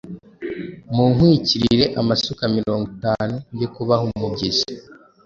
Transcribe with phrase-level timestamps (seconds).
[0.95, 4.73] Munkwikirire amasuka mirongo itanu njye kubaha umubyizi.”